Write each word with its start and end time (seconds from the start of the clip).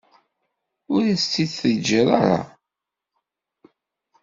Ur 0.93 1.01
as-tt-id-teǧǧiḍ 1.13 2.07
ara. 2.21 2.41